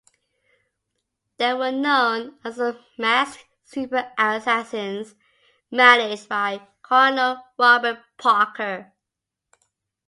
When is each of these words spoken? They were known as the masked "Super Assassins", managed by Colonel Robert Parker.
They 1.37 1.53
were 1.53 1.71
known 1.71 2.39
as 2.43 2.55
the 2.55 2.83
masked 2.97 3.45
"Super 3.65 4.11
Assassins", 4.17 5.13
managed 5.69 6.27
by 6.27 6.67
Colonel 6.81 7.43
Robert 7.59 7.99
Parker. 8.17 8.93